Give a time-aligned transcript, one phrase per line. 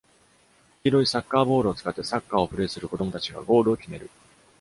[0.83, 4.09] 黄色いサッカーボールを使ってサッカーをプレーする子どもたちがゴールを決める。